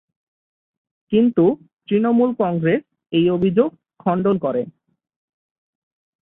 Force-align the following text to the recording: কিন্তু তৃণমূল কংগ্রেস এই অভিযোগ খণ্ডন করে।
কিন্তু 1.11 1.45
তৃণমূল 1.87 2.31
কংগ্রেস 2.39 2.81
এই 3.13 3.25
অভিযোগ 3.29 3.69
খণ্ডন 3.99 4.35
করে। 4.37 4.61